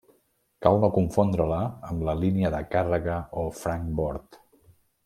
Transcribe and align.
Cal 0.65 0.77
no 0.83 0.89
confondre-la 0.95 1.59
amb 1.91 2.07
la 2.09 2.17
línia 2.23 2.53
de 2.57 2.65
càrrega 2.73 3.21
o 3.45 3.47
francbord. 3.63 4.43